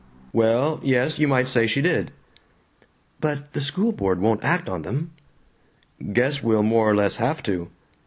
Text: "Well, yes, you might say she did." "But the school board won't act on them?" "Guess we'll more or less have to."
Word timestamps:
"Well, 0.33 0.79
yes, 0.81 1.19
you 1.19 1.27
might 1.27 1.47
say 1.47 1.67
she 1.67 1.79
did." 1.79 2.11
"But 3.19 3.51
the 3.53 3.61
school 3.61 3.91
board 3.91 4.19
won't 4.19 4.43
act 4.43 4.67
on 4.67 4.81
them?" 4.81 5.11
"Guess 6.11 6.41
we'll 6.41 6.63
more 6.63 6.89
or 6.89 6.95
less 6.95 7.17
have 7.17 7.43
to." 7.43 7.69